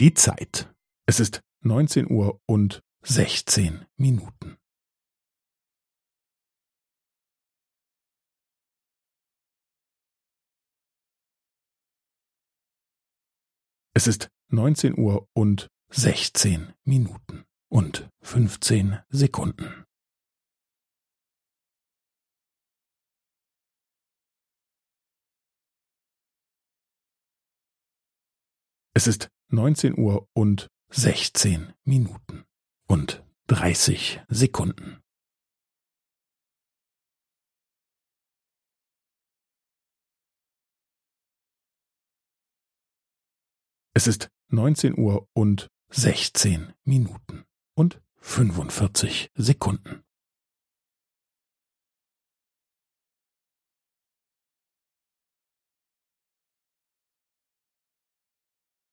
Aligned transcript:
Die 0.00 0.14
Zeit. 0.14 0.72
Es 1.06 1.18
ist 1.18 1.40
neunzehn 1.58 2.08
Uhr 2.08 2.40
und 2.46 2.84
sechzehn 3.02 3.84
Minuten. 3.96 4.56
Es 13.92 14.06
ist 14.06 14.28
neunzehn 14.46 14.96
Uhr 14.96 15.28
und 15.32 15.66
sechzehn 15.88 16.72
Minuten 16.84 17.44
und 17.68 18.08
fünfzehn 18.20 19.02
Sekunden. 19.08 19.84
Es 28.94 29.08
ist 29.08 29.28
neunzehn 29.48 29.98
Uhr 29.98 30.28
und 30.32 30.68
sechzehn 30.90 31.72
Minuten 31.84 32.44
und 32.86 33.24
dreißig 33.46 34.20
Sekunden. 34.28 35.02
Es 43.94 44.06
ist 44.06 44.30
neunzehn 44.48 44.96
Uhr 44.96 45.28
und 45.32 45.68
sechzehn 45.90 46.72
Minuten 46.84 47.44
und 47.74 48.00
fünfundvierzig 48.20 49.30
Sekunden. 49.34 50.04